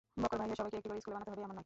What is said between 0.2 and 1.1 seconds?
বক্কর ভাই হয়ে সবাইকে একটি করে